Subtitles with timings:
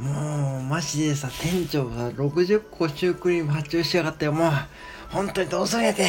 [0.00, 4.50] もうマジでさ店長が60個シュークリーム発注しやがってもう。
[5.10, 6.08] 本当にどうすりやて。